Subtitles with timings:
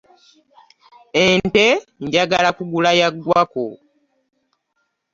[1.27, 1.65] Ente
[2.03, 3.65] njagala kugula ya ggwako.